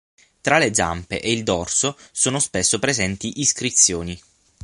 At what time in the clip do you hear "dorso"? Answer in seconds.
1.43-1.95